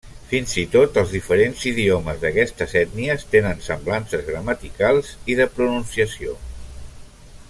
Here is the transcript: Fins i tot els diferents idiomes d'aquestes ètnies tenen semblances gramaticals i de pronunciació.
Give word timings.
Fins 0.29 0.53
i 0.59 0.61
tot 0.75 0.95
els 1.01 1.11
diferents 1.17 1.65
idiomes 1.71 2.23
d'aquestes 2.23 2.73
ètnies 2.81 3.27
tenen 3.35 3.61
semblances 3.67 4.25
gramaticals 4.31 5.13
i 5.35 5.37
de 5.43 5.49
pronunciació. 5.59 6.37